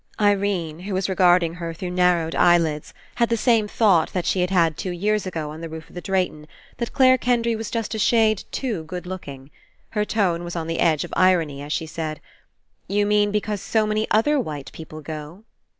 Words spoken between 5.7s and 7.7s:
of the Drayton, that Clare Kendry was